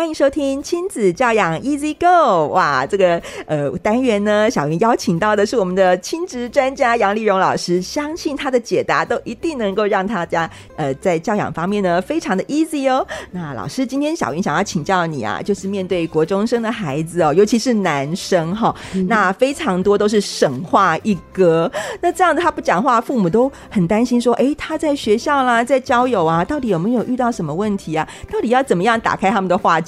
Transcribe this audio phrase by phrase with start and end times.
[0.00, 2.46] 欢迎收听亲子教养 Easy Go。
[2.54, 13.06] 哇，这个呃单元呢，小云邀请到的是我们的亲职专家杨丽蓉老师，相信他的解答都一定能够让大家呃在教养方面呢非常的 easy 哦。
[13.30, 21.70] 那老师，今天小云想要请教你啊，就是面对国中生的孩子哦，尤其是男生哈、哦，嗯、那非常多都是省话一格。
[22.00, 28.08] 那这样子他不讲话，父母都很担心说，哎，他在学校啦，在交友啊，到底有没有遇到什么问题啊？
[28.32, 29.78] 到底要怎么样打开他们的话？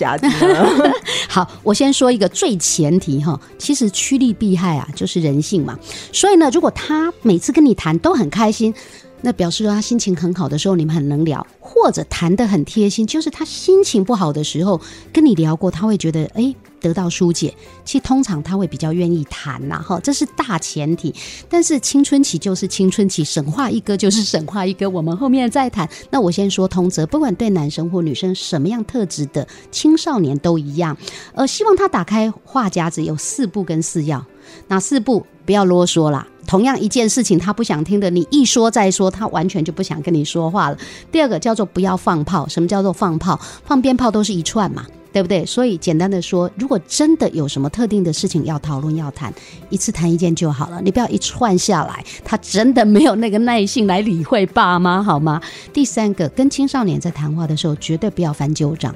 [1.28, 5.78] 好，我先说一个最前提哈，其实趋利避害啊，就是人性嘛。
[6.12, 8.74] 所以呢，如果他每次跟你谈都很开心，
[9.20, 14.80] 那表示说他心情很好的时候，你们很能聊，或者谈得很贴心，就是他心情不好的时候
[15.12, 16.54] 跟你聊过，他会觉得哎。
[16.82, 21.14] 得到疏解，其实通常他会比较愿意谈呐，哈，这是大前提。
[21.48, 25.88] 但是青春期就是青春期，神话一哥就是神话一哥，我们后面再谈。
[26.10, 30.96] 那我先说通则，不管对男生或女生，什么样特质的青少年都一样。
[31.34, 34.26] 呃，希望他打开话匣子有四步跟四要，
[34.68, 35.24] 哪四步？
[35.44, 36.26] 不要啰嗦啦。
[36.46, 40.78] 同样一件事情，他不想听的，你一说再说，他完全就不想跟你说话了。
[41.10, 43.40] 第二个叫做不要放炮，什么叫做放炮？
[43.64, 44.86] 放鞭炮都是一串嘛。
[45.12, 45.44] 对不对？
[45.44, 49.32] 所以简单的说，如果真的有什么特定的事情要讨论、要谈，
[49.68, 50.80] 一次谈一件就好了。
[50.82, 55.40] 你不要一串下来，他真的没有那个耐性来理会爸妈，好吗？
[55.72, 58.94] 第三个，跟青少年在谈话的时候，绝对不要翻旧账。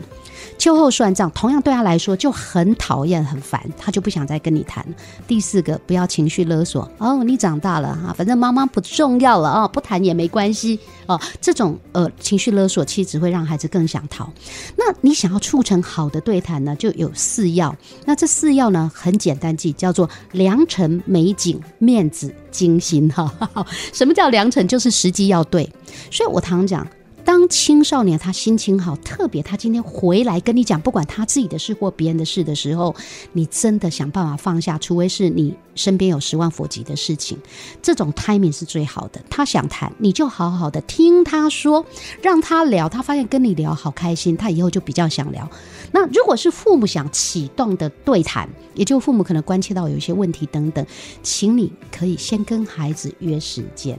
[0.58, 4.84] 秋后算账，同样对他来说就很讨厌、很烦，他就不想再跟你谈。
[5.26, 11.20] 第四个，不要情绪勒索哦，你长大了哈，反正妈妈不重要了哦，不谈也没关系哦。
[11.40, 14.30] 这种呃情绪勒索，其实只会让孩子更想逃。
[14.76, 17.74] 那你想要促成好的对谈呢，就有四要。
[18.04, 23.30] 那这四要呢，很简单记，叫做良辰美景面子精心哈。
[23.92, 24.66] 什么叫良辰？
[24.66, 25.70] 就是时机要对。
[26.10, 26.86] 所以我常讲。
[27.26, 32.94] 当青少年他心情好，特别他今天回来跟你讲，不管他自己的事或别人的事的时候，
[33.32, 37.36] 你真的想办法放下，除非是你身边有十万火急的事情，
[37.82, 39.20] 这种 timing 是最好的。
[39.28, 41.84] 他想谈，你就好好的听他说，
[42.22, 45.50] 让他聊，他发现跟你聊好开心，他以后就比较想聊。
[45.90, 50.86] 那如果是父母想启动的对谈，也就父母可能关切到有一些问题等等，
[51.24, 53.98] 请你可以先跟孩子约时间。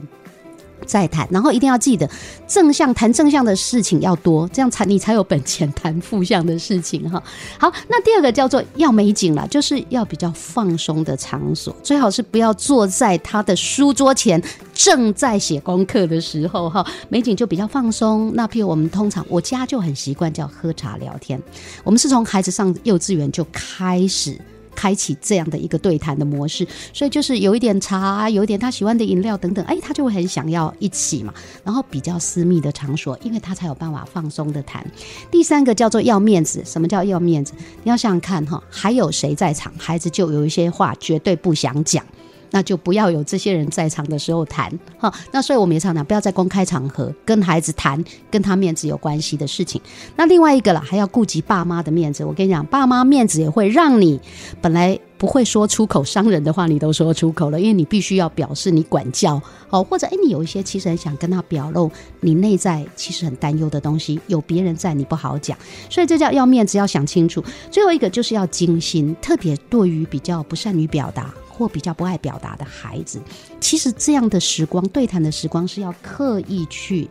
[0.86, 2.08] 再谈，然后一定要记得
[2.46, 7.22] 正向谈正向的事情要多，这样才你才有本钱谈负向的事情哈。
[7.58, 16.84] 好，那第二个叫做要美景了，就是要比较放松的场所，最好是不要坐在他的书桌前正在写功课的时候哈。
[17.08, 18.32] 美景就比较放松。
[18.34, 21.40] 那譬如我们通常我家就很习惯叫喝茶聊天，
[21.84, 24.38] 我们是从孩子上幼稚园就开始。
[24.78, 31.34] 开启这样的一个对谈的模式，所以就是有一点茶，有一点他喜欢的饮料等等，哎，他就会很想要一起嘛。
[31.64, 34.86] 然后比较私密的场所，因为他才有办法放松的谈。
[35.32, 37.52] 第三个叫做要面子，什么叫要面子？
[37.82, 42.04] 你要想想看哈，还有谁在场，孩子就有一些话绝对不想讲。
[42.50, 45.12] 那就不要有这些人在场的时候谈哈。
[45.32, 49.80] 那所以我们也常常不要在公开场合跟孩子谈跟他面子有关系的事情。
[50.16, 52.24] 那另外一个啦，还要顾及爸妈的面子。
[52.24, 54.20] 我跟你讲，爸妈面子也会让你
[54.60, 65.58] 本来不会说出口伤人的话，你都说出口了，因为你必须要表示你管教哦，或者诶，你有一些其实很想跟他表露你内在其实很担忧的东西，有别人在你不好讲，
[65.90, 67.42] 所以这叫要面子，要想清楚。
[67.70, 71.34] 最后一个就是要精心，特别对于比较不善于表达。
[71.58, 73.20] 或比较不爱表达的孩子，
[73.60, 77.10] 其实这样的时光，对谈的时光是要刻意去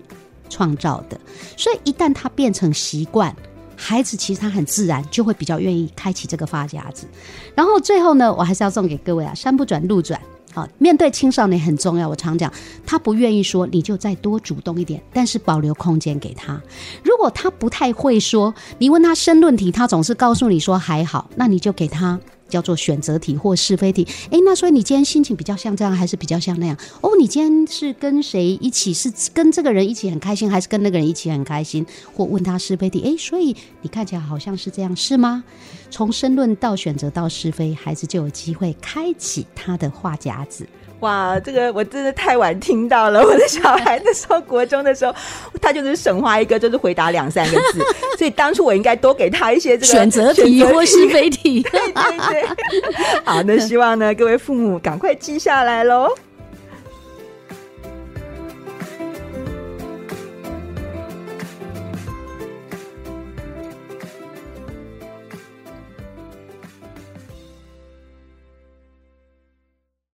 [0.49, 1.19] 创造的。
[1.57, 3.35] 所以一旦他变成习惯，
[3.75, 7.05] 孩子其实他很自然就会比较愿意开启这个发夹子。
[7.53, 10.19] 然后最后呢，我还是要送给各位啊，山不转路转。
[10.53, 12.09] 好，面对青少年很重要。
[12.09, 12.51] 我常讲，
[12.83, 16.59] 他不愿意说，你就再多主动一点，但是保留空间给他。
[17.03, 22.19] 如果他不太会说，你问他申论题，他总是告诉你说还好，那你就给他。
[22.47, 26.77] 叫做选择题或是非题，哎，那所以你今天心情比较像这样，还是比较像那样？
[27.01, 28.93] 哦，你今天是跟谁一起？
[28.93, 31.85] 是跟这个人一起很开心，还是跟那个人一起很开心？
[32.15, 35.43] 或问他是非题，哎，所以你看起来好像是这样，是吗？
[35.89, 40.67] 从申论到选择到是非，孩子就有机会开启他的话匣子。
[41.01, 43.21] 哇，这个我真的太晚听到了。
[43.23, 45.13] 我的小孩那时候国中的时候，
[45.61, 47.79] 他就是省话一个，就是回答两三个字。
[48.17, 51.61] 所以当初我应该多给他一些这个选择题或是非题。
[51.71, 52.43] 对对对。
[53.23, 56.09] 好，那希望呢各位父母赶快记下来喽。